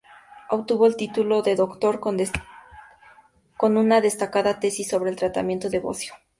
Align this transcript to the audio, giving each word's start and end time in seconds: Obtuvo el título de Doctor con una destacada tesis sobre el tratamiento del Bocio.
Obtuvo 0.49 0.87
el 0.87 0.95
título 0.95 1.43
de 1.43 1.55
Doctor 1.55 1.99
con 1.99 3.77
una 3.77 4.01
destacada 4.01 4.59
tesis 4.59 4.87
sobre 4.89 5.11
el 5.11 5.15
tratamiento 5.15 5.69
del 5.69 5.81
Bocio. 5.81 6.15